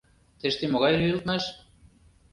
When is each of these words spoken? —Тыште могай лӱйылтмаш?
—Тыште 0.39 0.63
могай 0.71 0.93
лӱйылтмаш? 0.99 1.43